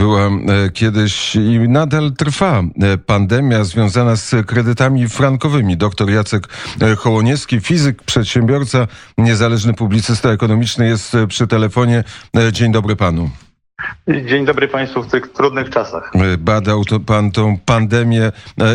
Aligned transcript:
była 0.00 0.26
e, 0.26 0.70
kiedyś 0.70 1.36
i 1.36 1.68
nadal 1.68 2.12
trwa 2.12 2.62
e, 2.82 2.98
pandemia 2.98 3.64
związana 3.64 4.16
z 4.16 4.46
kredytami 4.46 5.08
frankowymi. 5.08 5.76
Doktor 5.76 6.10
Jacek 6.10 6.48
e, 6.82 6.96
Hołoniewski, 6.96 7.60
fizyk, 7.60 8.02
przedsiębiorca, 8.02 8.86
niezależny 9.18 9.74
publicysta 9.74 10.30
ekonomiczny 10.30 10.86
jest 10.86 11.16
przy 11.28 11.46
telefonie. 11.46 12.04
Dzień 12.52 12.72
dobry 12.72 12.96
panu. 12.96 13.30
Dzień 14.26 14.44
dobry 14.44 14.68
Państwu 14.68 15.02
w 15.02 15.10
tych 15.10 15.32
trudnych 15.32 15.70
czasach. 15.70 16.12
Badał 16.38 16.84
to 16.84 17.00
pan 17.00 17.30
tą 17.30 17.58
pandemię 17.58 18.32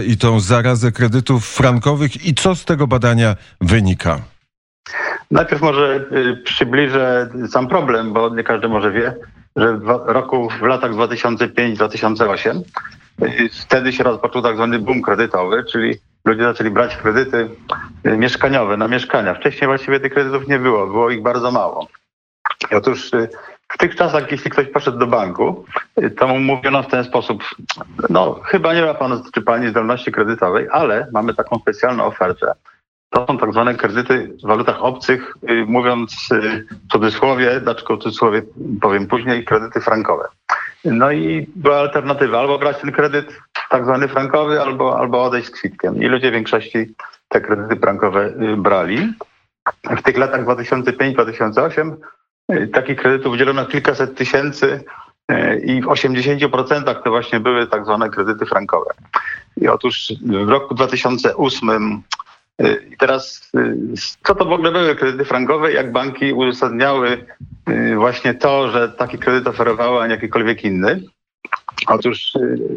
i 0.07 0.17
tą 0.17 0.39
zarazę 0.39 0.91
kredytów 0.91 1.47
frankowych 1.47 2.25
i 2.25 2.33
co 2.33 2.55
z 2.55 2.65
tego 2.65 2.87
badania 2.87 3.35
wynika? 3.61 4.19
Najpierw 5.31 5.61
może 5.61 6.05
przybliżę 6.43 7.29
sam 7.49 7.67
problem, 7.67 8.13
bo 8.13 8.29
nie 8.29 8.43
każdy 8.43 8.67
może 8.67 8.91
wie, 8.91 9.15
że 9.55 9.77
w 9.77 9.87
roku, 10.05 10.49
w 10.49 10.61
latach 10.61 10.91
2005-2008 10.91 12.61
y, 13.21 13.49
wtedy 13.49 13.93
się 13.93 14.03
rozpoczął 14.03 14.41
tak 14.41 14.55
zwany 14.55 14.79
boom 14.79 15.01
kredytowy, 15.01 15.63
czyli 15.71 15.95
ludzie 16.25 16.43
zaczęli 16.43 16.69
brać 16.69 16.97
kredyty 16.97 17.49
y, 18.05 18.17
mieszkaniowe 18.17 18.77
na 18.77 18.87
mieszkania. 18.87 19.33
Wcześniej 19.33 19.67
właściwie 19.67 19.99
tych 19.99 20.13
kredytów 20.13 20.47
nie 20.47 20.59
było, 20.59 20.87
było 20.87 21.09
ich 21.09 21.21
bardzo 21.21 21.51
mało. 21.51 21.87
I 22.71 22.75
otóż 22.75 23.11
w 23.69 23.77
tych 23.77 23.95
czasach, 23.95 24.31
jeśli 24.31 24.51
ktoś 24.51 24.67
poszedł 24.67 24.97
do 24.97 25.07
banku, 25.07 25.65
to 26.17 26.27
mu 26.27 26.39
mówiono 26.39 26.83
w 26.83 26.87
ten 26.87 27.03
sposób, 27.03 27.43
no 28.09 28.39
chyba 28.43 28.73
nie 28.73 28.81
ma 28.81 28.93
pan 28.93 29.23
czy 29.33 29.41
pani 29.41 29.69
zdolności 29.69 30.11
kredytowej, 30.11 30.67
ale 30.71 31.07
mamy 31.13 31.33
taką 31.33 31.59
specjalną 31.59 32.05
ofertę, 32.05 32.53
to 33.15 33.25
są 33.27 33.37
tak 33.37 33.51
zwane 33.51 33.75
kredyty 33.75 34.31
w 34.43 34.47
walutach 34.47 34.83
obcych, 34.83 35.37
y, 35.49 35.65
mówiąc 35.67 36.29
y, 36.31 36.65
w 36.87 36.91
cudzysłowie, 36.91 37.59
dlaczego 37.63 37.95
w 37.95 37.99
cudzysłowie 37.99 38.41
powiem 38.81 39.07
później, 39.07 39.45
kredyty 39.45 39.81
frankowe. 39.81 40.27
No 40.85 41.11
i 41.11 41.47
była 41.55 41.77
alternatywa, 41.77 42.39
albo 42.39 42.59
brać 42.59 42.81
ten 42.81 42.91
kredyt 42.91 43.37
tak 43.69 43.83
zwany 43.83 44.07
frankowy, 44.07 44.61
albo, 44.61 44.99
albo 44.99 45.23
odejść 45.23 45.47
z 45.47 45.51
kwitkiem. 45.51 46.03
I 46.03 46.05
ludzie 46.05 46.29
w 46.29 46.33
większości 46.33 46.95
te 47.27 47.41
kredyty 47.41 47.75
frankowe 47.75 48.25
y, 48.25 48.57
brali. 48.57 49.13
W 49.97 50.01
tych 50.01 50.17
latach 50.17 50.45
2005-2008 50.45 51.95
takich 52.73 52.97
kredytów 52.97 53.33
udzielono 53.33 53.65
kilkaset 53.65 54.17
tysięcy 54.17 54.83
i 55.63 55.81
w 55.81 55.85
80% 55.85 57.03
to 57.03 57.09
właśnie 57.09 57.39
były 57.39 57.67
tak 57.67 57.85
zwane 57.85 58.09
kredyty 58.09 58.45
frankowe. 58.45 58.91
I 59.57 59.67
otóż 59.67 60.13
w 60.25 60.49
roku 60.49 60.75
2008 60.75 61.69
Y, 61.69 62.14
I 62.59 62.97
teraz, 62.97 63.51
y, 63.57 63.77
co 64.23 64.35
to 64.35 64.45
w 64.45 64.51
ogóle 64.51 64.71
były 64.71 64.95
kredyty 64.95 65.25
frankowe? 65.25 65.73
Jak 65.73 65.91
banki 65.91 66.33
uzasadniały 66.33 67.25
y, 67.69 67.95
właśnie 67.95 68.33
to, 68.33 68.71
że 68.71 68.89
taki 68.89 69.17
kredyt 69.17 69.47
oferowały, 69.47 70.01
a 70.01 70.07
nie 70.07 70.13
jakikolwiek 70.13 70.63
inny? 70.63 71.01
Otóż 71.87 72.31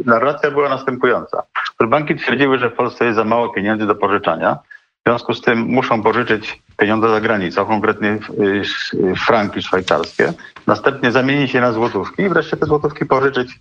narracja 0.06 0.50
była 0.50 0.68
następująca. 0.68 1.42
Banki 1.88 2.16
twierdziły, 2.16 2.58
że 2.58 2.70
w 2.70 2.74
Polsce 2.74 3.04
jest 3.04 3.16
za 3.16 3.24
mało 3.24 3.48
pieniędzy 3.48 3.86
do 3.86 3.94
pożyczania. 3.94 4.58
W 5.04 5.10
związku 5.10 5.34
z 5.34 5.40
tym 5.40 5.58
muszą 5.58 6.02
pożyczyć 6.02 6.62
pieniądze 6.76 7.08
za 7.08 7.20
granicą, 7.20 7.66
konkretnie 7.66 8.18
franki 9.26 9.62
szwajcarskie, 9.62 10.32
następnie 10.66 11.12
zamienić 11.12 11.54
je 11.54 11.60
na 11.60 11.72
złotówki 11.72 12.22
i 12.22 12.28
wreszcie 12.28 12.56
te 12.56 12.66
złotówki 12.66 13.06
pożyczyć 13.06 13.60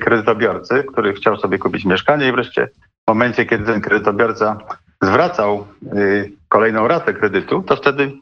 kredytobiorcy, 0.00 0.84
który 0.92 1.14
chciał 1.14 1.36
sobie 1.36 1.58
kupić 1.58 1.84
mieszkanie 1.84 2.28
i 2.28 2.32
wreszcie 2.32 2.68
w 3.04 3.08
momencie, 3.08 3.46
kiedy 3.46 3.64
ten 3.64 3.80
kredytobiorca 3.80 4.58
zwracał 5.02 5.66
y, 5.96 6.32
kolejną 6.48 6.88
ratę 6.88 7.14
kredytu, 7.14 7.62
to 7.62 7.76
wtedy 7.76 8.12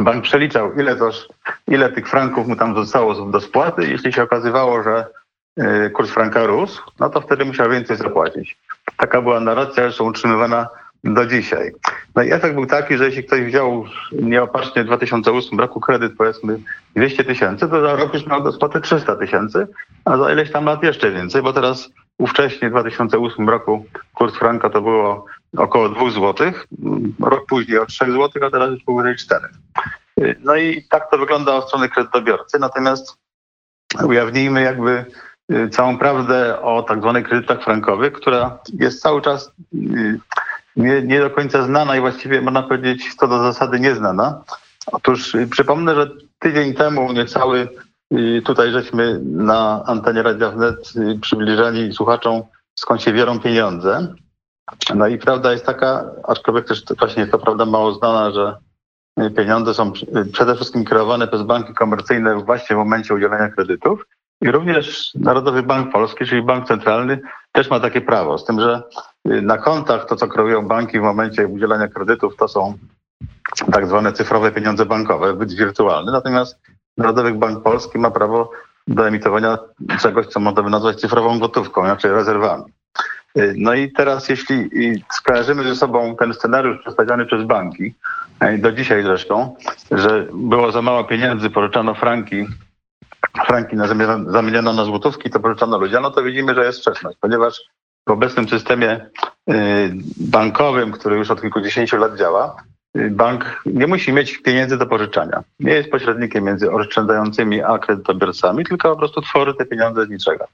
bank 0.00 0.24
przeliczał, 0.24 0.72
ile, 0.74 0.96
toż, 0.96 1.28
ile 1.68 1.92
tych 1.92 2.08
franków 2.08 2.48
mu 2.48 2.56
tam 2.56 2.74
zostało 2.74 3.14
do 3.14 3.40
spłaty. 3.40 3.86
Jeśli 3.86 4.12
się 4.12 4.22
okazywało, 4.22 4.82
że 4.82 5.06
y, 5.60 5.90
kurs 5.90 6.10
franka 6.10 6.46
rósł, 6.46 6.82
no 7.00 7.10
to 7.10 7.20
wtedy 7.20 7.44
musiał 7.44 7.70
więcej 7.70 7.96
zapłacić. 7.96 8.56
Taka 8.96 9.22
była 9.22 9.40
narracja, 9.40 9.82
zresztą 9.82 10.04
utrzymywana 10.04 10.68
do 11.04 11.26
dzisiaj. 11.26 11.72
No 12.14 12.22
i 12.22 12.32
efekt 12.32 12.54
był 12.54 12.66
taki, 12.66 12.96
że 12.96 13.06
jeśli 13.06 13.24
ktoś 13.24 13.40
wziął 13.40 13.84
nieopatrznie 14.12 14.82
w 14.82 14.86
2008 14.86 15.60
roku 15.60 15.80
kredyt 15.80 16.12
powiedzmy 16.18 16.58
200 16.96 17.24
tysięcy, 17.24 17.68
to 17.68 17.80
za 17.80 17.96
rok 17.96 18.14
już 18.14 18.26
miał 18.26 18.42
do 18.42 18.52
spłaty 18.52 18.80
300 18.80 19.16
tysięcy, 19.16 19.66
a 20.04 20.16
za 20.16 20.32
ileś 20.32 20.52
tam 20.52 20.64
lat 20.64 20.82
jeszcze 20.82 21.10
więcej, 21.10 21.42
bo 21.42 21.52
teraz 21.52 21.90
ówcześnie 22.18 22.68
w 22.68 22.72
2008 22.72 23.48
roku 23.48 23.86
kurs 24.14 24.34
franka 24.34 24.70
to 24.70 24.82
było 24.82 25.26
około 25.56 25.88
2 25.88 26.10
zł, 26.10 26.52
rok 27.20 27.46
później 27.46 27.78
o 27.78 27.86
3 27.86 28.04
zł, 28.04 28.30
a 28.46 28.50
teraz 28.50 28.70
już 28.70 28.82
powyżej 28.82 29.16
4. 29.16 29.48
No 30.40 30.56
i 30.56 30.82
tak 30.90 31.10
to 31.10 31.18
wygląda 31.18 31.54
od 31.54 31.66
strony 31.66 31.88
kredytobiorcy. 31.88 32.58
Natomiast 32.58 33.16
ujawnijmy 34.04 34.62
jakby 34.62 35.04
y, 35.52 35.68
całą 35.68 35.98
prawdę 35.98 36.62
o 36.62 36.82
tak 36.82 37.00
zwanych 37.00 37.28
kredytach 37.28 37.64
frankowych, 37.64 38.12
która 38.12 38.58
jest 38.74 39.02
cały 39.02 39.22
czas 39.22 39.52
y, 39.74 40.20
nie, 40.76 41.02
nie 41.02 41.20
do 41.20 41.30
końca 41.30 41.62
znana 41.62 41.96
i 41.96 42.00
właściwie 42.00 42.42
można 42.42 42.62
powiedzieć 42.62 43.14
co 43.14 43.28
do 43.28 43.42
zasady 43.42 43.80
nieznana. 43.80 44.42
Otóż 44.92 45.34
y, 45.34 45.46
przypomnę, 45.46 45.94
że 45.94 46.10
tydzień 46.38 46.74
temu 46.74 47.12
niecały 47.12 47.68
tutaj 48.44 48.72
żeśmy 48.72 49.20
na 49.24 49.82
antenie 49.86 50.22
Radia 50.22 50.50
Wnet 50.50 50.92
przybliżali 51.20 51.92
słuchaczom 51.92 52.42
skąd 52.74 53.02
się 53.02 53.12
biorą 53.12 53.40
pieniądze. 53.40 54.14
No 54.94 55.06
i 55.06 55.18
prawda 55.18 55.52
jest 55.52 55.66
taka, 55.66 56.04
aczkolwiek 56.24 56.66
też 56.68 56.84
właśnie 56.98 57.20
jest 57.20 57.32
to 57.32 57.38
prawda 57.38 57.64
mało 57.64 57.92
znana, 57.92 58.30
że 58.30 58.56
pieniądze 59.36 59.74
są 59.74 59.92
przede 60.32 60.54
wszystkim 60.54 60.84
kierowane 60.84 61.28
przez 61.28 61.42
banki 61.42 61.74
komercyjne 61.74 62.34
właśnie 62.34 62.76
w 62.76 62.78
momencie 62.78 63.14
udzielania 63.14 63.48
kredytów. 63.48 64.06
I 64.42 64.50
również 64.50 65.14
Narodowy 65.14 65.62
Bank 65.62 65.92
Polski, 65.92 66.24
czyli 66.24 66.42
Bank 66.42 66.68
Centralny, 66.68 67.20
też 67.52 67.70
ma 67.70 67.80
takie 67.80 68.00
prawo. 68.00 68.38
Z 68.38 68.44
tym, 68.44 68.60
że 68.60 68.82
na 69.24 69.58
kontach 69.58 70.06
to, 70.06 70.16
co 70.16 70.28
kreują 70.28 70.68
banki 70.68 70.98
w 70.98 71.02
momencie 71.02 71.46
udzielania 71.46 71.88
kredytów, 71.88 72.36
to 72.36 72.48
są 72.48 72.74
tak 73.72 73.86
zwane 73.86 74.12
cyfrowe 74.12 74.52
pieniądze 74.52 74.86
bankowe, 74.86 75.34
być 75.34 75.54
wirtualny. 75.54 76.12
Natomiast 76.12 76.60
Narodowy 76.96 77.32
Bank 77.32 77.62
Polski 77.62 77.98
ma 77.98 78.10
prawo 78.10 78.50
do 78.86 79.08
emitowania 79.08 79.58
czegoś, 80.00 80.26
co 80.26 80.40
można 80.40 80.62
by 80.62 80.70
nazwać 80.70 81.00
cyfrową 81.00 81.38
gotówką, 81.38 81.84
inaczej 81.84 82.12
rezerwami. 82.12 82.64
Y, 83.38 83.54
no 83.56 83.74
i 83.74 83.92
teraz, 83.92 84.28
jeśli 84.28 84.70
skojarzymy 85.12 85.64
ze 85.64 85.76
sobą 85.76 86.16
ten 86.16 86.34
scenariusz 86.34 86.80
przedstawiony 86.80 87.26
przez 87.26 87.44
banki, 87.44 87.94
y, 88.44 88.58
do 88.58 88.72
dzisiaj 88.72 89.02
zresztą, 89.02 89.56
że 89.90 90.26
było 90.34 90.72
za 90.72 90.82
mało 90.82 91.04
pieniędzy, 91.04 91.50
pożyczano 91.50 91.94
franki, 91.94 92.46
franki 93.46 93.76
na 93.76 93.86
zamieniono 94.26 94.72
na 94.72 94.84
złotówki, 94.84 95.30
to 95.30 95.40
pożyczano 95.40 95.78
ludziom, 95.78 96.02
no 96.02 96.10
to 96.10 96.22
widzimy, 96.22 96.54
że 96.54 96.64
jest 96.64 96.78
sprzeczność, 96.78 97.18
ponieważ 97.20 97.60
w 98.08 98.10
obecnym 98.10 98.48
systemie 98.48 99.06
y, 99.50 99.52
bankowym, 100.16 100.92
który 100.92 101.16
już 101.16 101.30
od 101.30 101.40
kilkudziesięciu 101.40 101.96
lat 101.96 102.18
działa, 102.18 102.56
bank 102.94 103.62
nie 103.66 103.86
musi 103.86 104.12
mieć 104.12 104.38
pieniędzy 104.38 104.78
do 104.78 104.86
pożyczania. 104.86 105.42
Nie 105.60 105.72
jest 105.72 105.90
pośrednikiem 105.90 106.44
między 106.44 106.70
oszczędzającymi 106.70 107.62
a 107.62 107.78
kredytobiorcami, 107.78 108.64
tylko 108.64 108.90
po 108.90 108.96
prostu 108.96 109.20
tworzy 109.20 109.54
te 109.54 109.66
pieniądze 109.66 110.06
z 110.06 110.10
niczego. 110.10 110.44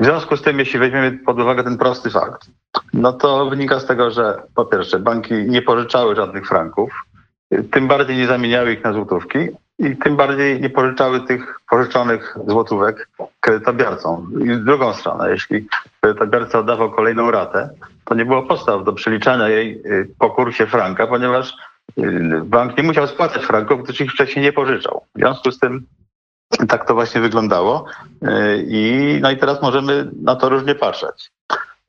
W 0.00 0.04
związku 0.04 0.36
z 0.36 0.42
tym, 0.42 0.58
jeśli 0.58 0.78
weźmiemy 0.78 1.12
pod 1.12 1.40
uwagę 1.40 1.64
ten 1.64 1.78
prosty 1.78 2.10
fakt, 2.10 2.46
no 2.92 3.12
to 3.12 3.50
wynika 3.50 3.80
z 3.80 3.86
tego, 3.86 4.10
że 4.10 4.42
po 4.54 4.64
pierwsze 4.64 4.98
banki 4.98 5.34
nie 5.34 5.62
pożyczały 5.62 6.16
żadnych 6.16 6.48
franków, 6.48 6.90
tym 7.70 7.88
bardziej 7.88 8.16
nie 8.16 8.26
zamieniały 8.26 8.72
ich 8.72 8.84
na 8.84 8.92
złotówki 8.92 9.38
i 9.78 9.96
tym 9.96 10.16
bardziej 10.16 10.60
nie 10.60 10.70
pożyczały 10.70 11.20
tych 11.20 11.60
pożyczonych 11.70 12.36
złotówek 12.46 13.08
kredytobiorcom. 13.40 14.32
I 14.44 14.54
z 14.54 14.64
drugą 14.64 14.94
stronę, 14.94 15.30
jeśli 15.30 15.66
kredytobiorca 16.00 16.58
oddawał 16.58 16.90
kolejną 16.90 17.30
ratę, 17.30 17.70
to 18.04 18.14
nie 18.14 18.24
było 18.24 18.42
podstaw 18.42 18.84
do 18.84 18.92
przeliczania 18.92 19.48
jej 19.48 19.82
y, 19.86 20.08
po 20.18 20.30
kursie 20.30 20.66
franka, 20.66 21.06
ponieważ 21.06 21.54
y, 21.98 22.42
bank 22.44 22.76
nie 22.76 22.82
musiał 22.82 23.06
spłacać 23.06 23.44
franków, 23.44 23.84
gdyż 23.84 24.00
ich 24.00 24.12
wcześniej 24.12 24.44
nie 24.44 24.52
pożyczał. 24.52 25.02
W 25.14 25.18
związku 25.18 25.50
z 25.50 25.58
tym 25.58 25.86
tak 26.68 26.86
to 26.86 26.94
właśnie 26.94 27.20
wyglądało. 27.20 27.84
E, 28.22 28.56
I, 28.56 29.18
no 29.22 29.30
i 29.30 29.36
teraz 29.36 29.62
możemy 29.62 30.10
na 30.22 30.36
to 30.36 30.48
różnie 30.48 30.74
patrzeć. 30.74 31.30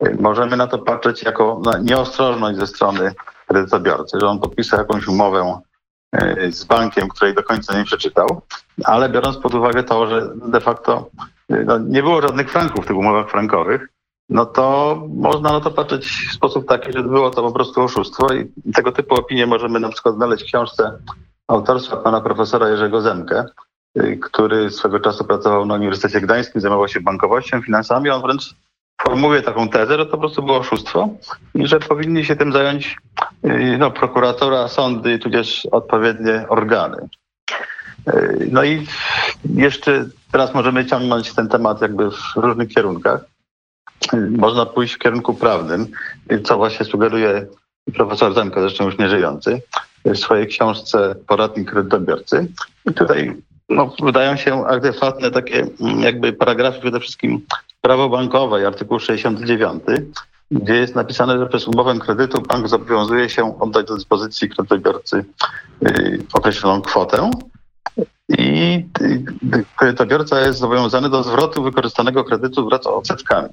E, 0.00 0.14
możemy 0.20 0.56
na 0.56 0.66
to 0.66 0.78
patrzeć 0.78 1.22
jako 1.22 1.60
na 1.64 1.78
nieostrożność 1.78 2.58
ze 2.58 2.66
strony 2.66 3.14
kredytobiorcy, 3.48 4.18
że 4.20 4.28
on 4.28 4.40
podpisał 4.40 4.78
jakąś 4.78 5.08
umowę 5.08 5.60
e, 6.12 6.52
z 6.52 6.64
bankiem, 6.64 7.08
której 7.08 7.34
do 7.34 7.42
końca 7.42 7.78
nie 7.78 7.84
przeczytał, 7.84 8.42
ale 8.84 9.08
biorąc 9.08 9.36
pod 9.36 9.54
uwagę 9.54 9.82
to, 9.82 10.06
że 10.06 10.32
de 10.34 10.60
facto 10.60 11.10
no, 11.48 11.78
nie 11.78 12.02
było 12.02 12.22
żadnych 12.22 12.50
franków 12.50 12.84
w 12.84 12.88
tych 12.88 12.96
umowach 12.96 13.30
frankowych, 13.30 13.88
no 14.28 14.46
to 14.46 14.96
można 15.08 15.52
na 15.52 15.60
to 15.60 15.70
patrzeć 15.70 16.06
w 16.30 16.34
sposób 16.34 16.68
taki, 16.68 16.92
że 16.92 17.02
było 17.02 17.30
to 17.30 17.42
po 17.42 17.52
prostu 17.52 17.82
oszustwo 17.82 18.34
i 18.34 18.72
tego 18.74 18.92
typu 18.92 19.14
opinie 19.14 19.46
możemy 19.46 19.80
na 19.80 19.88
przykład 19.88 20.14
znaleźć 20.14 20.42
w 20.42 20.46
książce 20.46 20.98
autorstwa 21.48 21.96
pana 21.96 22.20
profesora 22.20 22.68
Jerzego 22.68 23.00
Zemkę, 23.00 23.44
który 24.22 24.70
swego 24.70 25.00
czasu 25.00 25.24
pracował 25.24 25.66
na 25.66 25.74
Uniwersytecie 25.74 26.20
Gdańskim, 26.20 26.60
zajmował 26.60 26.88
się 26.88 27.00
bankowością, 27.00 27.62
finansami. 27.62 28.10
On 28.10 28.22
wręcz 28.22 28.54
formułuje 29.02 29.42
taką 29.42 29.68
tezę, 29.68 29.98
że 29.98 30.06
to 30.06 30.10
po 30.10 30.18
prostu 30.18 30.42
było 30.42 30.58
oszustwo 30.58 31.08
i 31.54 31.66
że 31.66 31.80
powinni 31.80 32.24
się 32.24 32.36
tym 32.36 32.52
zająć 32.52 32.96
y, 33.44 33.76
no, 33.78 33.90
prokuratora, 33.90 34.68
sądy, 34.68 35.18
tudzież 35.18 35.66
odpowiednie 35.70 36.44
organy. 36.48 37.08
Y, 38.08 38.48
no 38.50 38.64
i 38.64 38.86
jeszcze 39.54 40.08
teraz 40.32 40.54
możemy 40.54 40.86
ciągnąć 40.86 41.34
ten 41.34 41.48
temat 41.48 41.80
jakby 41.80 42.10
w 42.10 42.36
różnych 42.36 42.68
kierunkach. 42.68 43.24
Można 44.30 44.66
pójść 44.66 44.94
w 44.94 44.98
kierunku 44.98 45.34
prawnym, 45.34 45.86
co 46.44 46.56
właśnie 46.56 46.86
sugeruje 46.86 47.46
profesor 47.94 48.34
Zemka, 48.34 48.60
zresztą 48.60 48.84
już 48.84 48.98
nieżyjący, 48.98 49.62
w 50.04 50.18
swojej 50.18 50.46
książce 50.46 51.14
Poradnik 51.26 51.70
kredytobiorcy. 51.70 52.46
I 52.90 52.94
tutaj 52.94 53.36
no, 53.72 53.94
wydają 54.02 54.36
się 54.36 54.66
adekwatne 54.66 55.30
takie 55.30 55.66
jakby 55.98 56.32
paragrafy, 56.32 56.80
przede 56.80 57.00
wszystkim 57.00 57.40
prawo 57.80 58.08
bankowe, 58.08 58.66
artykuł 58.66 58.98
69, 58.98 59.82
gdzie 60.50 60.74
jest 60.74 60.94
napisane, 60.94 61.38
że 61.38 61.46
przez 61.46 61.68
umowę 61.68 61.98
kredytu 61.98 62.42
bank 62.42 62.68
zobowiązuje 62.68 63.28
się 63.28 63.58
oddać 63.58 63.86
do 63.86 63.94
dyspozycji 63.94 64.48
kredytobiorcy 64.48 65.24
y, 65.88 66.18
określoną 66.32 66.82
kwotę 66.82 67.30
i 68.28 68.84
kredytobiorca 69.76 70.40
jest 70.40 70.58
zobowiązany 70.58 71.08
do 71.08 71.22
zwrotu 71.22 71.62
wykorzystanego 71.62 72.24
kredytu 72.24 72.68
wraz 72.68 72.82
z 72.82 72.86
odsetkami. 72.86 73.48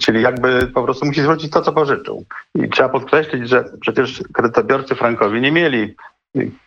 Czyli 0.00 0.22
jakby 0.22 0.66
po 0.66 0.82
prostu 0.82 1.06
musi 1.06 1.22
zwrócić 1.22 1.52
to, 1.52 1.62
co 1.62 1.72
pożyczył. 1.72 2.24
I 2.54 2.68
trzeba 2.68 2.88
podkreślić, 2.88 3.48
że 3.48 3.64
przecież 3.80 4.22
kredytobiorcy 4.32 4.94
frankowi 4.94 5.40
nie 5.40 5.52
mieli 5.52 5.94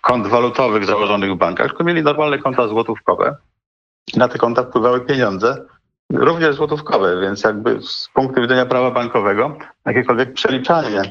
kont 0.01 0.27
walutowych 0.27 0.85
założonych 0.85 1.31
w 1.31 1.37
bankach, 1.37 1.67
tylko 1.67 1.83
mieli 1.83 2.03
normalne 2.03 2.37
konta 2.37 2.67
złotówkowe. 2.67 3.35
Na 4.15 4.27
te 4.27 4.37
konta 4.37 4.63
wpływały 4.63 5.01
pieniądze, 5.01 5.65
również 6.13 6.55
złotówkowe, 6.55 7.21
więc 7.21 7.43
jakby 7.43 7.81
z 7.81 8.09
punktu 8.13 8.41
widzenia 8.41 8.65
prawa 8.65 8.91
bankowego 8.91 9.57
jakiekolwiek 9.85 10.33
przeliczanie 10.33 11.01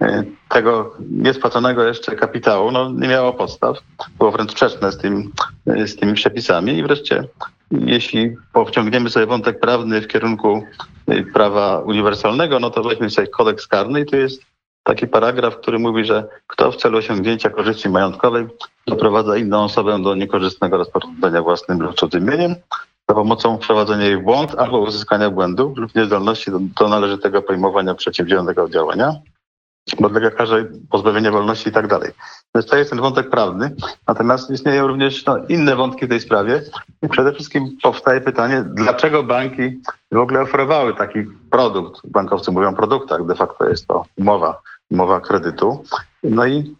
e, 0.00 0.24
tego 0.48 0.96
niespłaconego 1.10 1.84
jeszcze 1.84 2.16
kapitału 2.16 2.70
no, 2.70 2.90
nie 2.90 3.08
miało 3.08 3.32
podstaw, 3.32 3.78
było 4.18 4.30
wręcz 4.30 4.50
sprzeczne 4.50 4.92
z, 4.92 4.98
tym, 4.98 5.32
e, 5.66 5.86
z 5.86 5.96
tymi 5.96 6.14
przepisami 6.14 6.78
i 6.78 6.82
wreszcie 6.82 7.24
jeśli 7.70 8.36
powciągniemy 8.52 9.10
sobie 9.10 9.26
wątek 9.26 9.60
prawny 9.60 10.00
w 10.00 10.08
kierunku 10.08 10.62
e, 11.06 11.22
prawa 11.22 11.78
uniwersalnego, 11.78 12.60
no 12.60 12.70
to 12.70 12.82
weźmy 12.82 13.10
sobie 13.10 13.28
kodeks 13.28 13.66
karny 13.66 14.00
i 14.00 14.06
tu 14.06 14.16
jest 14.16 14.42
taki 14.84 15.06
paragraf, 15.06 15.56
który 15.56 15.78
mówi, 15.78 16.04
że 16.04 16.28
kto 16.46 16.72
w 16.72 16.76
celu 16.76 16.98
osiągnięcia 16.98 17.50
korzyści 17.50 17.88
majątkowej 17.88 18.46
doprowadza 18.86 19.36
inną 19.36 19.64
osobę 19.64 20.02
do 20.02 20.14
niekorzystnego 20.14 20.76
rozporządzenia 20.76 21.42
własnym 21.42 21.82
lub 21.82 21.94
cudzym 21.94 22.24
mieniem, 22.24 22.54
za 23.08 23.14
pomocą 23.14 23.58
wprowadzenia 23.58 24.04
jej 24.04 24.16
w 24.16 24.22
błąd 24.22 24.54
albo 24.54 24.78
uzyskania 24.78 25.30
błędu 25.30 25.74
lub 25.76 25.94
niezdolności 25.94 26.50
do, 26.50 26.58
do 26.80 26.88
należytego 26.88 27.42
pojmowania 27.42 27.94
przeciwdziałanego 27.94 28.68
działania, 28.68 29.14
podlega 30.02 30.30
karze 30.30 30.68
pozbawienia 30.90 31.30
wolności 31.30 31.68
i 31.68 31.72
tak 31.72 31.86
dalej. 31.86 32.10
Więc 32.54 32.66
to 32.66 32.76
jest 32.76 32.90
ten 32.90 33.00
wątek 33.00 33.30
prawny. 33.30 33.74
Natomiast 34.08 34.50
istnieją 34.50 34.86
również 34.86 35.26
no, 35.26 35.38
inne 35.48 35.76
wątki 35.76 36.06
w 36.06 36.08
tej 36.08 36.20
sprawie. 36.20 36.62
I 37.02 37.08
przede 37.08 37.32
wszystkim 37.32 37.76
powstaje 37.82 38.20
pytanie, 38.20 38.64
dlaczego 38.66 39.22
banki 39.22 39.80
w 40.12 40.16
ogóle 40.16 40.40
oferowały 40.40 40.94
taki 40.94 41.18
produkt. 41.50 42.00
Bankowcy 42.04 42.52
mówią 42.52 42.68
o 42.68 42.76
produktach, 42.76 43.26
de 43.26 43.34
facto 43.34 43.68
jest 43.68 43.86
to 43.86 44.04
umowa, 44.16 44.60
umowa 44.94 45.20
kredytu. 45.20 45.84
No 46.22 46.46
i 46.46 46.76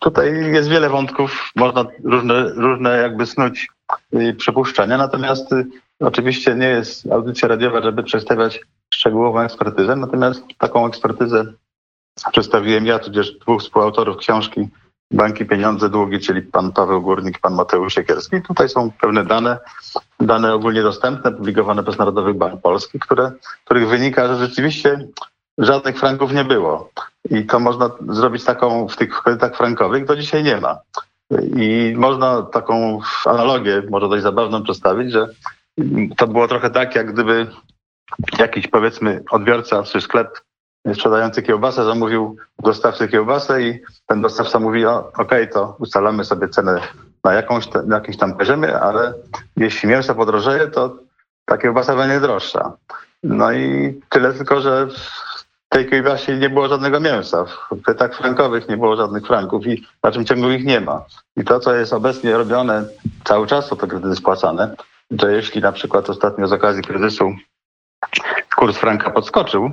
tutaj 0.00 0.52
jest 0.52 0.68
wiele 0.68 0.88
wątków, 0.88 1.50
można 1.56 1.84
różne, 2.04 2.52
różne 2.56 2.96
jakby 2.96 3.26
snuć 3.26 3.68
Y, 4.14 4.34
przypuszczenia. 4.34 4.98
Natomiast 4.98 5.52
y, 5.52 5.66
oczywiście 6.00 6.54
nie 6.54 6.68
jest 6.68 7.12
audycja 7.12 7.48
radiowa, 7.48 7.82
żeby 7.82 8.02
przedstawiać 8.02 8.60
szczegółową 8.94 9.40
ekspertyzę, 9.40 9.96
natomiast 9.96 10.42
taką 10.58 10.86
ekspertyzę 10.86 11.44
przedstawiłem 12.32 12.86
ja, 12.86 12.98
tudzież 12.98 13.32
dwóch 13.32 13.62
współautorów 13.62 14.16
książki 14.16 14.68
Banki 15.10 15.46
Pieniądze 15.46 15.88
Długi, 15.88 16.20
czyli 16.20 16.42
pan 16.42 16.72
Paweł 16.72 17.02
Górnik 17.02 17.36
i 17.36 17.40
pan 17.40 17.54
Mateusz 17.54 17.94
Siekierski. 17.94 18.42
Tutaj 18.42 18.68
są 18.68 18.90
pewne 19.00 19.24
dane, 19.24 19.58
dane 20.20 20.54
ogólnie 20.54 20.82
dostępne, 20.82 21.32
publikowane 21.32 21.82
przez 21.82 21.98
Narodowy 21.98 22.34
Bank 22.34 22.62
Polski, 22.62 22.98
które, 22.98 23.32
których 23.64 23.88
wynika, 23.88 24.28
że 24.28 24.36
rzeczywiście 24.36 25.08
żadnych 25.58 25.98
franków 25.98 26.32
nie 26.32 26.44
było. 26.44 26.90
I 27.30 27.46
to 27.46 27.60
można 27.60 27.90
zrobić 28.08 28.44
taką 28.44 28.88
w 28.88 28.96
tych 28.96 29.22
kredytach 29.22 29.56
frankowych, 29.56 30.06
to 30.06 30.16
dzisiaj 30.16 30.44
nie 30.44 30.60
ma. 30.60 30.78
I 31.56 31.94
można 31.96 32.42
taką 32.42 33.00
analogię, 33.26 33.82
może 33.90 34.08
dość 34.08 34.22
zabawną 34.22 34.62
przedstawić, 34.62 35.12
że 35.12 35.28
to 36.16 36.26
było 36.28 36.48
trochę 36.48 36.70
tak, 36.70 36.94
jak 36.94 37.12
gdyby 37.12 37.46
jakiś 38.38 38.66
powiedzmy 38.66 39.22
odbiorca 39.30 39.82
czy 39.82 40.00
sklep 40.00 40.40
sprzedający 40.94 41.42
kiełbasę 41.42 41.84
zamówił 41.84 42.36
dostawcy 42.58 43.08
kiełbasę 43.08 43.62
i 43.62 43.80
ten 44.06 44.22
dostawca 44.22 44.58
mówi, 44.58 44.86
okej, 44.86 45.12
okay, 45.14 45.46
to 45.46 45.76
ustalamy 45.78 46.24
sobie 46.24 46.48
cenę 46.48 46.80
na, 47.24 47.32
jakąś, 47.32 47.72
na 47.86 47.96
jakimś 47.96 48.16
tam 48.16 48.36
poziomie, 48.36 48.80
ale 48.80 49.14
jeśli 49.56 49.88
mięso 49.88 50.14
podrożeje, 50.14 50.68
to 50.68 50.96
ta 51.44 51.58
kiełbasa 51.58 51.96
będzie 51.96 52.20
droższa. 52.20 52.72
No 53.22 53.52
i 53.52 54.00
tyle 54.08 54.32
tylko, 54.32 54.60
że 54.60 54.88
tej 55.72 55.90
kiełbasie 55.90 56.36
nie 56.36 56.50
było 56.50 56.68
żadnego 56.68 57.00
mięsa. 57.00 57.44
W 57.70 57.82
pytach 57.84 58.16
frankowych 58.16 58.68
nie 58.68 58.76
było 58.76 58.96
żadnych 58.96 59.26
franków 59.26 59.66
i 59.66 59.86
na 60.02 60.12
czym 60.12 60.24
ciągu 60.24 60.50
ich 60.50 60.64
nie 60.64 60.80
ma. 60.80 61.04
I 61.36 61.44
to, 61.44 61.60
co 61.60 61.74
jest 61.74 61.92
obecnie 61.92 62.36
robione, 62.36 62.84
cały 63.24 63.46
czas 63.46 63.66
są 63.66 63.76
to 63.76 63.86
kredyty 63.86 64.16
spłacane, 64.16 64.74
że 65.10 65.32
jeśli 65.32 65.60
na 65.60 65.72
przykład 65.72 66.10
ostatnio 66.10 66.48
z 66.48 66.52
okazji 66.52 66.82
kryzysu 66.82 67.32
kurs 68.56 68.76
franka 68.76 69.10
podskoczył, 69.10 69.70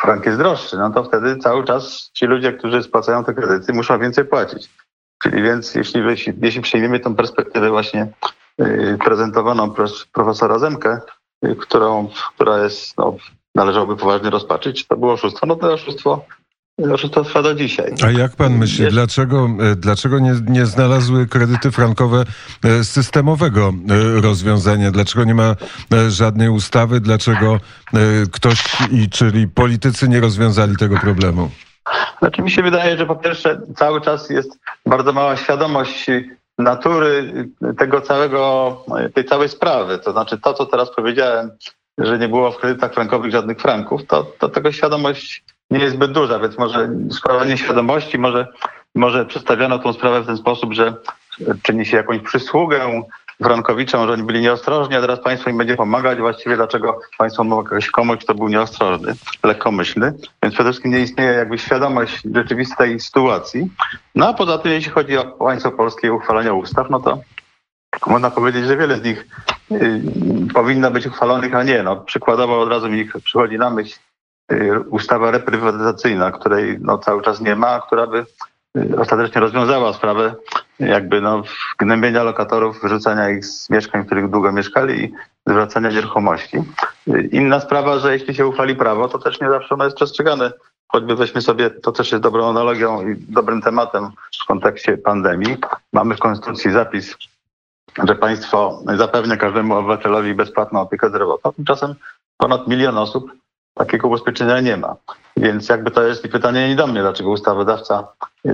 frank 0.00 0.26
jest 0.26 0.38
droższy, 0.38 0.76
no 0.76 0.90
to 0.90 1.04
wtedy 1.04 1.36
cały 1.36 1.64
czas 1.64 2.10
ci 2.12 2.26
ludzie, 2.26 2.52
którzy 2.52 2.82
spłacają 2.82 3.24
te 3.24 3.34
kredyty, 3.34 3.72
muszą 3.72 3.98
więcej 3.98 4.24
płacić. 4.24 4.70
Czyli 5.22 5.42
więc 5.42 5.74
jeśli, 5.74 6.02
jeśli, 6.42 6.62
przyjmiemy 6.62 7.00
tą 7.00 7.14
perspektywę 7.14 7.70
właśnie 7.70 8.06
yy, 8.58 8.98
prezentowaną 9.04 9.70
przez 9.70 10.04
profesora 10.04 10.58
Zemkę, 10.58 11.00
yy, 11.42 11.56
którą, 11.56 12.08
która 12.34 12.58
jest 12.58 12.98
no, 12.98 13.16
należałoby 13.58 13.96
poważnie 13.96 14.30
rozpatrzyć. 14.30 14.86
To 14.86 14.96
było 14.96 15.12
oszustwo. 15.12 15.46
No 15.46 15.56
to 15.56 15.72
oszustwo 15.72 16.24
Oszustwo 16.92 17.24
trwa 17.24 17.42
do 17.42 17.54
dzisiaj. 17.54 17.94
A 18.06 18.10
jak 18.10 18.36
pan 18.36 18.58
myśli, 18.58 18.84
Jest... 18.84 18.96
dlaczego, 18.96 19.48
e, 19.60 19.76
dlaczego 19.76 20.18
nie, 20.18 20.34
nie 20.48 20.66
znalazły 20.66 21.26
kredyty 21.26 21.70
frankowe 21.70 22.24
e, 22.64 22.84
systemowego 22.84 23.72
e, 24.18 24.20
rozwiązania? 24.20 24.90
Dlaczego 24.90 25.24
nie 25.24 25.34
ma 25.34 25.56
żadnej 26.08 26.48
ustawy? 26.48 27.00
Dlaczego 27.00 27.60
ktoś, 28.32 28.62
czyli 29.10 29.48
politycy, 29.48 30.08
nie 30.08 30.20
rozwiązali 30.20 30.76
tego 30.76 30.98
problemu? 30.98 31.50
Znaczy 32.18 32.42
mi 32.42 32.50
się 32.50 32.62
wydaje, 32.62 32.96
że 32.96 33.06
po 33.06 33.16
pierwsze 33.16 33.60
cały 33.76 34.00
czas 34.00 34.30
jest 34.30 34.58
bardzo 34.86 35.12
mała 35.12 35.36
świadomość 35.36 36.06
natury 36.58 37.32
tego 37.78 38.00
całego, 38.00 38.76
tej 39.14 39.24
całej 39.24 39.48
sprawy. 39.48 39.98
To 39.98 40.12
znaczy 40.12 40.38
to, 40.38 40.54
co 40.54 40.66
teraz 40.66 40.94
powiedziałem, 40.96 41.50
że 41.98 42.18
nie 42.18 42.28
było 42.28 42.50
w 42.50 42.58
kredytach 42.58 42.94
frankowych 42.94 43.30
żadnych 43.30 43.58
franków, 43.58 44.06
to, 44.06 44.24
to 44.38 44.48
tego 44.48 44.72
świadomość 44.72 45.44
nie 45.70 45.78
jest 45.78 45.94
zbyt 45.94 46.12
duża, 46.12 46.38
więc 46.38 46.58
może 46.58 46.90
sprawa 47.10 47.44
nieświadomości, 47.44 48.18
może, 48.18 48.46
może 48.94 49.26
przedstawiono 49.26 49.78
tą 49.78 49.92
sprawę 49.92 50.20
w 50.20 50.26
ten 50.26 50.36
sposób, 50.36 50.72
że 50.72 50.94
czyni 51.62 51.86
się 51.86 51.96
jakąś 51.96 52.20
przysługę 52.20 53.02
Frankowiczom, 53.42 54.06
że 54.06 54.12
oni 54.12 54.22
byli 54.22 54.40
nieostrożni, 54.40 54.96
a 54.96 55.00
teraz 55.00 55.20
państwo 55.20 55.50
im 55.50 55.58
będzie 55.58 55.76
pomagać. 55.76 56.18
Właściwie 56.18 56.56
dlaczego 56.56 57.00
państwo 57.18 57.44
ma 57.44 57.56
jakiś 57.56 57.90
komuś, 57.90 58.18
kto 58.18 58.34
był 58.34 58.48
nieostrożny, 58.48 59.14
lekkomyślny. 59.44 60.12
Więc 60.42 60.54
przede 60.54 60.70
wszystkim 60.70 60.92
nie 60.92 61.00
istnieje 61.00 61.32
jakby 61.32 61.58
świadomość 61.58 62.22
rzeczywistej 62.34 63.00
sytuacji. 63.00 63.70
No 64.14 64.28
a 64.28 64.34
poza 64.34 64.58
tym, 64.58 64.72
jeśli 64.72 64.92
chodzi 64.92 65.16
o 65.16 65.24
państwo 65.24 65.72
polskie 65.72 66.12
uchwalenie 66.12 66.54
ustaw, 66.54 66.90
no 66.90 67.00
to 67.00 67.18
można 68.06 68.30
powiedzieć, 68.30 68.66
że 68.66 68.76
wiele 68.76 68.96
z 68.96 69.02
nich 69.02 69.26
y, 69.72 70.02
powinno 70.54 70.90
być 70.90 71.06
uchwalonych, 71.06 71.54
a 71.54 71.62
nie. 71.62 71.82
No, 71.82 71.96
przykładowo 71.96 72.60
od 72.60 72.68
razu 72.68 72.88
mi 72.88 73.10
przychodzi 73.24 73.58
na 73.58 73.70
myśl 73.70 73.98
y, 74.52 74.80
ustawa 74.80 75.30
reprywatyzacyjna, 75.30 76.30
której 76.30 76.78
no, 76.80 76.98
cały 76.98 77.22
czas 77.22 77.40
nie 77.40 77.56
ma, 77.56 77.80
która 77.80 78.06
by 78.06 78.26
y, 78.78 79.00
ostatecznie 79.00 79.40
rozwiązała 79.40 79.92
sprawę 79.92 80.34
jakby 80.80 81.20
no, 81.20 81.42
gnębienia 81.78 82.22
lokatorów, 82.22 82.82
wyrzucania 82.82 83.30
ich 83.30 83.44
z 83.44 83.70
mieszkań, 83.70 84.02
w 84.02 84.06
których 84.06 84.30
długo 84.30 84.52
mieszkali 84.52 85.04
i 85.04 85.12
zwracania 85.46 85.90
nieruchomości. 85.90 86.58
Inna 87.32 87.60
sprawa, 87.60 87.98
że 87.98 88.12
jeśli 88.12 88.34
się 88.34 88.46
uchwali 88.46 88.76
prawo, 88.76 89.08
to 89.08 89.18
też 89.18 89.40
nie 89.40 89.48
zawsze 89.48 89.74
ono 89.74 89.84
jest 89.84 89.96
przestrzegane. 89.96 90.52
Choćby 90.88 91.16
weźmy 91.16 91.42
sobie, 91.42 91.70
to 91.70 91.92
też 91.92 92.12
jest 92.12 92.22
dobrą 92.22 92.48
analogią 92.50 93.08
i 93.08 93.16
dobrym 93.28 93.62
tematem 93.62 94.10
w 94.42 94.46
kontekście 94.46 94.98
pandemii. 94.98 95.56
Mamy 95.92 96.14
w 96.16 96.18
Konstytucji 96.18 96.72
zapis 96.72 97.16
że 98.04 98.14
państwo 98.14 98.82
zapewnia 98.96 99.36
każdemu 99.36 99.74
obywatelowi 99.74 100.34
bezpłatną 100.34 100.80
opiekę 100.80 101.08
zdrowotną. 101.08 101.52
Tymczasem 101.52 101.94
ponad 102.36 102.68
milion 102.68 102.98
osób 102.98 103.32
takiego 103.74 104.08
ubezpieczenia 104.08 104.60
nie 104.60 104.76
ma. 104.76 104.96
Więc 105.36 105.68
jakby 105.68 105.90
to 105.90 106.02
jest 106.02 106.22
pytanie 106.22 106.68
nie 106.68 106.76
do 106.76 106.86
mnie, 106.86 107.00
dlaczego 107.00 107.30
ustawodawca 107.30 108.08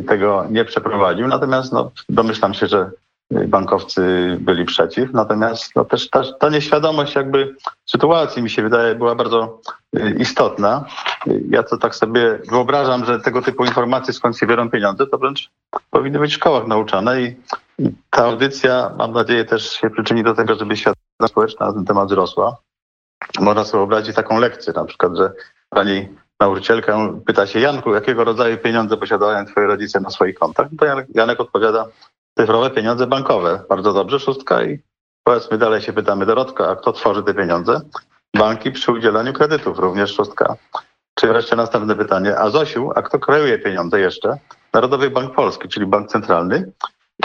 tego 0.09 0.47
nie 0.50 0.64
przeprowadził. 0.64 1.29
Natomiast 1.29 1.73
no, 1.73 1.91
domyślam 2.09 2.55
się, 2.55 2.67
że 2.67 2.91
bankowcy 3.31 4.37
byli 4.41 4.64
przeciw. 4.64 5.12
Natomiast 5.12 5.76
no, 5.76 5.85
też 5.85 6.11
ta, 6.11 6.23
ta 6.41 6.49
nieświadomość 6.49 7.14
jakby 7.14 7.55
sytuacji 7.87 8.43
mi 8.43 8.50
się 8.50 8.62
wydaje 8.62 8.95
była 8.95 9.14
bardzo 9.14 9.61
y, 9.97 10.17
istotna. 10.19 10.85
Ja 11.50 11.62
to 11.62 11.76
tak 11.76 11.95
sobie 11.95 12.38
wyobrażam, 12.50 13.05
że 13.05 13.21
tego 13.21 13.43
typu 13.43 13.64
informacje 13.64 14.14
skąd 14.14 14.38
się 14.38 14.47
biorą 14.47 14.71
pieniądze, 14.71 15.07
to 15.07 15.19
wręcz 15.19 15.50
powinny 15.91 16.19
być 16.19 16.33
w 16.33 16.35
szkołach 16.35 16.67
nauczane 16.67 17.23
i 17.23 17.37
I 17.78 17.90
ta 18.11 18.25
audycja, 18.25 18.90
mam 18.99 19.12
nadzieję, 19.12 19.45
też 19.45 19.71
się 19.71 19.90
przyczyni 19.90 20.23
do 20.23 20.35
tego, 20.35 20.54
żeby 20.54 20.76
świadomość 20.76 21.04
społeczna 21.28 21.66
na 21.66 21.73
ten 21.73 21.85
temat 21.85 22.09
wzrosła. 22.09 22.57
Można 23.40 23.64
sobie 23.64 23.78
wyobrazić 23.78 24.16
taką 24.16 24.38
lekcję, 24.38 24.73
na 24.73 24.85
przykład, 24.85 25.16
że 25.16 25.33
pani 25.69 26.09
nauczycielka 26.40 26.99
pyta 27.26 27.47
się, 27.47 27.61
Janku, 27.61 27.95
jakiego 27.95 28.25
rodzaju 28.25 28.59
pieniądze 28.59 28.97
posiadają 28.97 29.47
twoje 29.47 29.66
rodzice 29.66 30.00
na 30.00 30.11
swoich 30.11 30.38
kontach? 30.38 30.69
No 30.73 30.78
to 30.78 31.02
Janek 31.14 31.40
odpowiada, 31.40 31.87
cyfrowe 32.38 32.71
pieniądze 32.71 33.07
bankowe. 33.07 33.64
Bardzo 33.69 33.93
dobrze, 33.93 34.21
szóstka 34.21 34.62
i 34.62 34.78
powiedzmy 35.25 35.59
dalej 35.59 35.83
się 35.83 35.93
pytamy, 35.93 36.26
Dorotka, 36.26 36.69
a 36.69 36.76
kto 36.76 36.93
tworzy 36.93 37.23
te 37.23 37.35
pieniądze? 37.35 37.81
Banki 38.37 38.73
przy 38.73 38.93
udzielaniu 38.93 39.33
kredytów, 39.33 39.78
również 39.78 40.14
szóstka. 40.14 40.57
Czy 41.14 41.28
wreszcie 41.28 41.57
następne 41.57 41.97
pytanie, 41.97 42.38
a 42.38 42.50
Zosiu, 42.50 42.90
a 42.95 43.02
kto 43.02 43.19
kreuje 43.19 43.59
pieniądze 43.59 44.00
jeszcze? 44.00 44.38
Narodowy 44.73 45.11
Bank 45.11 45.35
Polski, 45.35 45.69
czyli 45.69 45.87
Bank 45.87 46.09
Centralny. 46.09 46.73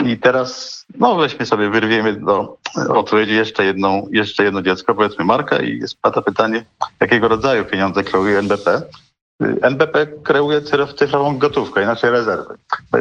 I 0.04 0.18
teraz, 0.18 0.80
no 0.98 1.16
weźmy 1.16 1.46
sobie, 1.46 1.70
wyrwiemy 1.70 2.12
do 2.12 2.56
odpowiedzi 2.88 3.34
jeszcze 3.34 3.64
jedną, 3.64 4.08
jeszcze 4.10 4.44
jedno 4.44 4.62
dziecko, 4.62 4.94
powiedzmy 4.94 5.24
Marka 5.24 5.58
i 5.58 5.78
jest 5.78 6.00
pada 6.02 6.22
pytanie, 6.22 6.64
jakiego 7.00 7.28
rodzaju 7.28 7.64
pieniądze 7.64 8.04
kreuje 8.04 8.38
NBP? 8.38 8.82
NBP 9.62 10.06
kreuje 10.06 10.62
cyfrową 10.96 11.38
gotówkę, 11.38 11.82
inaczej 11.82 12.10
rezerwy. 12.10 12.54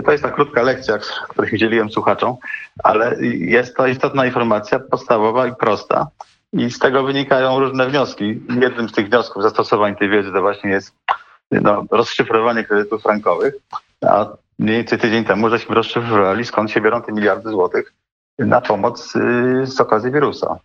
To 0.05 0.11
jest 0.11 0.23
ta 0.23 0.31
krótka 0.31 0.61
lekcja, 0.61 0.97
którą 1.29 1.47
dzieliłem 1.53 1.89
słuchaczom, 1.89 2.35
ale 2.83 3.15
jest 3.33 3.75
to 3.75 3.87
istotna 3.87 4.25
informacja, 4.25 4.79
podstawowa 4.79 5.47
i 5.47 5.55
prosta. 5.55 6.07
I 6.53 6.71
z 6.71 6.79
tego 6.79 7.03
wynikają 7.03 7.59
różne 7.59 7.87
wnioski. 7.87 8.41
Jednym 8.61 8.89
z 8.89 8.91
tych 8.91 9.09
wniosków 9.09 9.43
zastosowań 9.43 9.95
tej 9.95 10.09
wiedzy 10.09 10.31
to 10.31 10.41
właśnie 10.41 10.69
jest 10.69 10.95
no, 11.51 11.85
rozszyfrowanie 11.91 12.63
kredytów 12.63 13.03
frankowych. 13.03 13.53
A 14.01 14.25
mniej 14.59 14.77
więcej 14.77 14.99
tydzień 14.99 15.25
temu 15.25 15.49
żeśmy 15.49 15.75
rozszyfrowali, 15.75 16.45
skąd 16.45 16.71
się 16.71 16.81
biorą 16.81 17.01
te 17.01 17.11
miliardy 17.11 17.49
złotych 17.49 17.93
na 18.39 18.61
pomoc 18.61 19.15
y, 19.15 19.67
z 19.67 19.81
okazji 19.81 20.11
wirusa. 20.11 20.59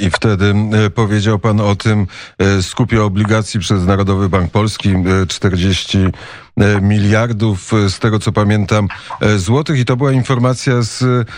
I 0.00 0.10
wtedy 0.10 0.54
e, 0.86 0.90
powiedział 0.90 1.38
pan 1.38 1.60
o 1.60 1.76
tym 1.76 2.06
e, 2.38 2.62
skupie 2.62 3.02
obligacji 3.02 3.60
przez 3.60 3.86
Narodowy 3.86 4.28
Bank 4.28 4.50
Polski 4.50 4.94
40 5.28 5.98
e, 5.98 6.80
miliardów, 6.80 7.72
z 7.88 7.98
tego 7.98 8.18
co 8.18 8.32
pamiętam, 8.32 8.88
złotych. 9.36 9.78
I 9.78 9.84
to 9.84 9.96
była 9.96 10.12
informacja 10.12 10.82
z, 10.82 11.28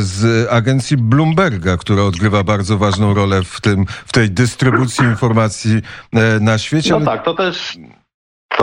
z 0.00 0.48
agencji 0.50 0.96
Bloomberga, 0.96 1.76
która 1.76 2.02
odgrywa 2.02 2.44
bardzo 2.44 2.78
ważną 2.78 3.14
rolę 3.14 3.42
w, 3.44 3.60
tym, 3.60 3.84
w 4.06 4.12
tej 4.12 4.30
dystrybucji 4.30 5.04
informacji 5.04 5.82
na 6.40 6.58
świecie. 6.58 6.90
No 6.90 7.00
tak, 7.00 7.24
to 7.24 7.34
też, 7.34 7.78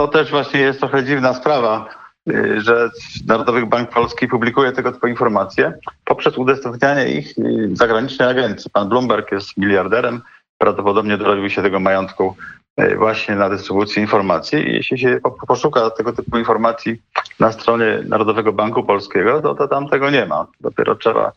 to 0.00 0.08
też 0.08 0.30
właśnie 0.30 0.60
jest 0.60 0.80
trochę 0.80 1.04
dziwna 1.04 1.34
sprawa 1.34 1.88
Y, 2.28 2.60
że 2.60 2.90
Narodowy 3.26 3.66
Bank 3.66 3.90
Polski 3.90 4.28
publikuje 4.28 4.72
tego 4.72 4.92
typu 4.92 5.06
informacje 5.06 5.72
poprzez 6.04 6.38
udostępnianie 6.38 7.08
ich 7.08 7.38
y, 7.38 7.70
zagranicznej 7.72 8.28
agencji. 8.28 8.70
Pan 8.70 8.88
Bloomberg 8.88 9.32
jest 9.32 9.56
miliarderem, 9.56 10.20
prawdopodobnie 10.58 11.16
dorobił 11.16 11.50
się 11.50 11.62
tego 11.62 11.80
majątku 11.80 12.36
y, 12.80 12.96
właśnie 12.96 13.34
na 13.34 13.50
dystrybucji 13.50 14.02
informacji. 14.02 14.58
I 14.68 14.72
jeśli 14.72 14.98
się 14.98 15.20
poszuka 15.46 15.90
tego 15.90 16.12
typu 16.12 16.38
informacji 16.38 17.02
na 17.40 17.52
stronie 17.52 17.98
Narodowego 18.08 18.52
Banku 18.52 18.84
Polskiego, 18.84 19.42
to, 19.42 19.54
to 19.54 19.68
tam 19.68 19.88
tego 19.88 20.10
nie 20.10 20.26
ma. 20.26 20.46
Dopiero 20.60 20.94
trzeba 20.94 21.32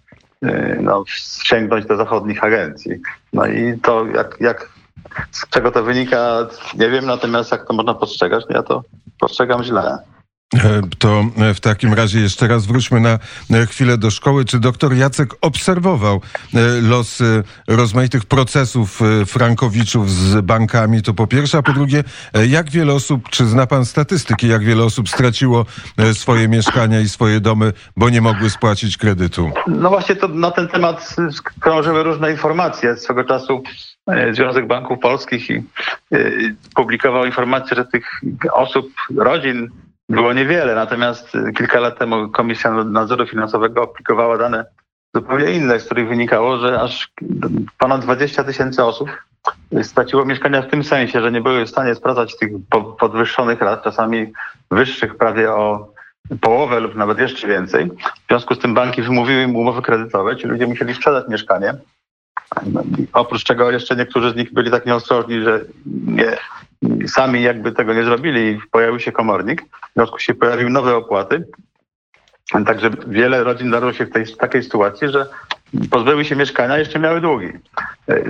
no, 0.81 1.03
sięgnąć 1.43 1.85
do 1.85 1.95
zachodnich 1.95 2.43
agencji. 2.43 2.91
No 3.33 3.45
i 3.45 3.79
to 3.81 4.05
jak, 4.05 4.37
jak 4.39 4.69
z 5.31 5.49
czego 5.49 5.71
to 5.71 5.83
wynika, 5.83 6.47
nie 6.75 6.89
wiem, 6.89 7.05
natomiast 7.05 7.51
jak 7.51 7.67
to 7.67 7.73
można 7.73 7.93
postrzegać, 7.93 8.45
ja 8.49 8.63
to 8.63 8.83
postrzegam 9.19 9.63
źle. 9.63 9.97
E, 10.53 10.81
to 10.99 11.25
e, 11.37 11.53
w 11.53 11.59
takim 11.59 11.93
razie 11.93 12.19
jeszcze 12.19 12.47
raz 12.47 12.65
wróćmy 12.65 12.99
na 12.99 13.19
e, 13.51 13.65
chwilę 13.65 13.97
do 13.97 14.11
szkoły. 14.11 14.45
Czy 14.45 14.59
doktor 14.59 14.93
Jacek 14.93 15.29
obserwował 15.41 16.21
losy 16.81 17.43
rozmaitych 17.67 18.25
procesów 18.25 18.99
frankowiczów 19.25 20.11
z 20.11 20.41
bankami? 20.41 21.01
To 21.01 21.13
po 21.13 21.27
pierwsze, 21.27 21.57
a 21.57 21.61
po 21.61 21.73
drugie, 21.73 22.03
jak 22.47 22.69
wiele 22.69 22.93
osób, 22.93 23.29
czy 23.29 23.45
zna 23.45 23.67
pan 23.67 23.85
statystyki, 23.85 24.47
jak 24.47 24.63
wiele 24.63 24.83
osób 24.83 25.09
straciło 25.09 25.65
swoje 26.13 26.47
mieszkania 26.47 26.99
i 27.01 27.09
swoje 27.09 27.39
domy, 27.39 27.73
bo 27.97 28.09
nie 28.09 28.21
mogły 28.21 28.49
spłacić 28.49 28.97
kredytu? 28.97 29.51
No 29.67 29.89
właśnie 29.89 30.15
to 30.15 30.27
na 30.27 30.51
ten 30.51 30.67
temat 30.67 31.15
krążyły 31.59 32.03
różne 32.03 32.31
informacje. 32.31 32.97
Swego 32.97 33.23
czasu 33.23 33.63
Związek 34.31 34.67
Banków 34.67 34.99
Polskich 34.99 35.49
i, 35.49 35.63
publikował 36.75 37.25
informację, 37.25 37.77
że 37.77 37.85
tych 37.85 38.21
osób, 38.51 38.89
rodzin 39.17 39.69
było 40.09 40.33
niewiele, 40.33 40.75
natomiast 40.75 41.35
y, 41.35 41.53
kilka 41.53 41.79
lat 41.79 41.99
temu 41.99 42.29
Komisja 42.29 42.71
Nadzoru 42.71 43.27
Finansowego 43.27 43.83
aplikowała 43.83 44.37
dane 44.37 44.65
zupełnie 45.15 45.51
inne, 45.51 45.79
z 45.79 45.85
których 45.85 46.07
wynikało, 46.07 46.57
że 46.57 46.81
aż 46.81 47.11
ponad 47.77 48.01
20 48.01 48.43
tysięcy 48.43 48.83
osób 48.83 49.09
straciło 49.83 50.25
mieszkania 50.25 50.61
w 50.61 50.69
tym 50.69 50.83
sensie, 50.83 51.21
że 51.21 51.31
nie 51.31 51.41
były 51.41 51.65
w 51.65 51.69
stanie 51.69 51.95
sprawdzać 51.95 52.37
tych 52.37 52.51
podwyższonych 52.99 53.61
rat, 53.61 53.83
czasami 53.83 54.33
wyższych 54.71 55.17
prawie 55.17 55.51
o 55.51 55.93
połowę 56.41 56.79
lub 56.79 56.95
nawet 56.95 57.19
jeszcze 57.19 57.47
więcej. 57.47 57.89
W 58.25 58.27
związku 58.27 58.55
z 58.55 58.59
tym 58.59 58.73
banki 58.73 59.01
wymówiły 59.01 59.43
im 59.43 59.55
umowy 59.55 59.81
kredytowe, 59.81 60.37
ci 60.37 60.47
ludzie 60.47 60.67
musieli 60.67 60.93
sprzedać 60.93 61.27
mieszkanie. 61.27 61.73
Oprócz 63.13 63.43
czego 63.43 63.71
jeszcze 63.71 63.95
niektórzy 63.95 64.31
z 64.31 64.35
nich 64.35 64.53
byli 64.53 64.71
tak 64.71 64.85
nieostrożni, 64.85 65.41
że 65.41 65.65
nie, 65.85 66.37
sami 67.07 67.41
jakby 67.41 67.71
tego 67.71 67.93
nie 67.93 68.03
zrobili, 68.03 68.59
pojawił 68.71 68.99
się 68.99 69.11
komornik, 69.11 69.61
w 69.61 69.93
związku 69.95 70.19
się 70.19 70.33
pojawiły 70.33 70.69
nowe 70.69 70.95
opłaty. 70.95 71.47
Także 72.65 72.89
wiele 73.07 73.43
rodzin 73.43 73.67
znalazło 73.67 73.93
się 73.93 74.05
w 74.05 74.11
tej 74.11 74.25
takiej 74.27 74.63
sytuacji, 74.63 75.09
że 75.09 75.27
pozbyły 75.91 76.25
się 76.25 76.35
mieszkania, 76.35 76.77
jeszcze 76.77 76.99
miały 76.99 77.21
długi. 77.21 77.49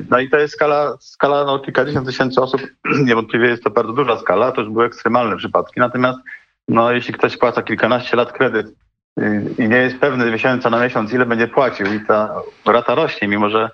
No 0.10 0.20
i 0.20 0.30
to 0.30 0.38
jest 0.38 0.54
skala, 0.54 0.98
skala 1.00 1.46
no, 1.46 1.60
kilkadziesiąt 1.60 2.08
tysięcy 2.08 2.42
osób. 2.42 2.62
Niewątpliwie 3.06 3.48
jest 3.48 3.64
to 3.64 3.70
bardzo 3.70 3.94
duża 3.94 4.20
skala, 4.20 4.52
to 4.52 4.62
już 4.62 4.70
były 4.70 4.86
ekstremalne 4.86 5.38
przypadki. 5.38 5.80
Natomiast 5.80 6.20
no, 6.68 6.92
jeśli 6.92 7.14
ktoś 7.14 7.38
płaca 7.38 7.62
kilkanaście 7.62 8.18
lat 8.18 8.32
kredyt 8.32 8.68
i 9.60 9.70
nie 9.70 9.78
jest 9.78 9.98
pewny 9.98 10.32
miesiąca 10.32 10.70
na 10.70 10.84
miesiąc, 10.84 11.14
ile 11.14 11.26
będzie 11.26 11.48
płacił 11.48 11.94
i 11.94 12.06
ta 12.06 12.36
rata 12.66 12.96
rośnie, 12.96 13.28
mimo 13.28 13.50
że 13.50 13.70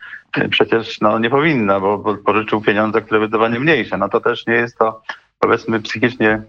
przecież 0.50 1.02
no, 1.02 1.20
nie 1.20 1.30
powinna, 1.30 1.80
bo, 1.80 1.98
bo 1.98 2.16
pożyczył 2.16 2.62
pieniądze, 2.62 3.02
które 3.02 3.20
wydawanie 3.20 3.60
mniejsze. 3.60 3.98
No 3.98 4.10
to 4.10 4.22
też 4.22 4.48
nie 4.48 4.54
jest 4.54 4.78
to 4.78 5.02
powiedzmy 5.40 5.80
psychicznie 5.80 6.42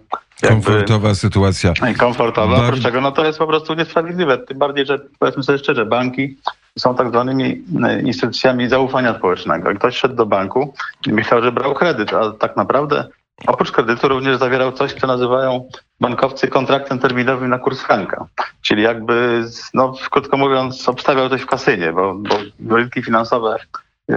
komfortowa 0.47 1.15
sytuacja. 1.15 1.73
Komfortowa, 1.97 2.55
Bar... 2.55 2.65
oprócz 2.65 2.83
czego 2.83 3.01
no 3.01 3.11
to 3.11 3.25
jest 3.25 3.39
po 3.39 3.47
prostu 3.47 3.73
niesprawiedliwe. 3.73 4.37
Tym 4.37 4.57
bardziej, 4.57 4.85
że 4.85 4.99
powiedzmy 5.19 5.43
sobie 5.43 5.57
szczerze, 5.57 5.85
banki 5.85 6.37
są 6.79 6.95
tak 6.95 7.09
zwanymi 7.09 7.63
e, 7.83 8.01
instytucjami 8.01 8.69
zaufania 8.69 9.17
społecznego. 9.17 9.75
Ktoś 9.75 9.97
szedł 9.97 10.15
do 10.15 10.25
banku 10.25 10.73
i 11.07 11.13
myślał, 11.13 11.41
że 11.41 11.51
brał 11.51 11.73
kredyt, 11.73 12.13
a 12.13 12.31
tak 12.31 12.57
naprawdę 12.57 13.07
oprócz 13.47 13.71
kredytu 13.71 14.07
również 14.07 14.37
zawierał 14.37 14.71
coś, 14.71 14.93
co 14.93 15.07
nazywają 15.07 15.69
bankowcy 15.99 16.47
kontraktem 16.47 16.99
terminowym 16.99 17.49
na 17.49 17.59
kurs 17.59 17.81
franka. 17.81 18.25
Czyli 18.61 18.83
jakby, 18.83 19.45
no 19.73 19.93
krótko 20.11 20.37
mówiąc, 20.37 20.89
obstawiał 20.89 21.29
coś 21.29 21.41
w 21.41 21.45
kasynie, 21.45 21.93
bo, 21.93 22.15
bo 22.59 22.75
rynki 22.75 23.03
finansowe 23.03 23.57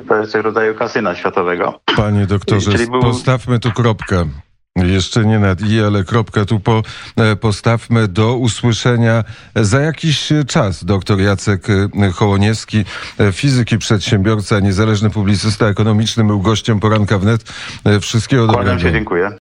to 0.08 0.16
jest 0.16 0.32
coś 0.32 0.44
rodzaju 0.44 0.74
kasyna 0.74 1.14
światowego. 1.14 1.80
Panie 1.96 2.26
doktorze, 2.26 2.70
był... 2.86 3.00
postawmy 3.00 3.60
tu 3.60 3.72
kropkę. 3.72 4.24
Jeszcze 4.76 5.24
nie 5.24 5.38
nad 5.38 5.60
i, 5.60 5.80
ale 5.80 6.04
kropkę 6.04 6.46
tu 6.46 6.60
po, 6.60 6.82
e, 7.16 7.36
postawmy 7.36 8.08
do 8.08 8.36
usłyszenia 8.36 9.24
za 9.56 9.80
jakiś 9.80 10.32
czas. 10.46 10.84
Doktor 10.84 11.20
Jacek 11.20 11.66
e, 11.70 12.10
Hołoniewski, 12.10 12.84
e, 13.18 13.32
fizyk 13.32 13.72
i 13.72 13.78
przedsiębiorca, 13.78 14.60
niezależny 14.60 15.10
publicysta 15.10 15.66
ekonomiczny, 15.66 16.24
był 16.24 16.40
gościem 16.40 16.80
poranka 16.80 17.18
wnet. 17.18 17.42
Wszystkiego 18.00 18.46
dobrego. 18.46 18.78
Się, 18.78 18.92
dziękuję. 18.92 19.32